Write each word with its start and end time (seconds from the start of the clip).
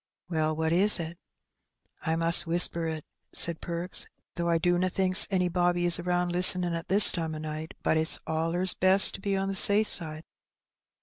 "WeU, 0.31 0.51
what 0.55 0.73
is 0.73 0.99
it?" 0.99 1.19
"I 2.01 2.15
must 2.15 2.47
whisper 2.47 2.87
it," 2.87 3.05
said 3.31 3.61
Perks, 3.61 4.05
'^ 4.05 4.07
though 4.33 4.49
I 4.49 4.57
dunna 4.57 4.89
thinks 4.89 5.27
any 5.29 5.47
bobbies 5.47 5.99
is 5.99 5.99
around 5.99 6.31
listenin' 6.31 6.73
at 6.73 6.87
this 6.87 7.11
time 7.11 7.35
o' 7.35 7.37
night, 7.37 7.75
but 7.83 7.97
if 7.97 8.07
s 8.07 8.19
allers 8.25 8.73
best 8.73 9.13
to 9.13 9.21
be 9.21 9.37
on 9.37 9.47
the 9.47 9.53
safe 9.53 9.89
side." 9.89 10.23